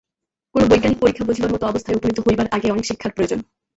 কোন 0.55 0.61
বৈজ্ঞানিক 0.65 0.99
পরীক্ষা 0.99 1.27
বুঝিবার 1.27 1.53
মত 1.53 1.63
অবস্থায় 1.63 1.97
উপনীত 1.97 2.17
হইবার 2.19 2.47
আগে 2.51 2.67
অনেক 2.71 2.85
শিক্ষার 2.89 3.15
প্রয়োজন 3.15 3.39
হয়। 3.39 3.49